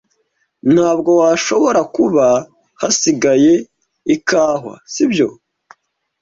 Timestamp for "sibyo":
4.93-5.27